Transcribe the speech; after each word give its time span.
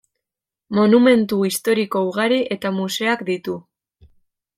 Monumentu 0.77 1.37
historiko 1.49 2.01
ugari 2.13 2.39
eta 2.57 2.71
museoak 2.79 3.23
ditu. 3.29 3.59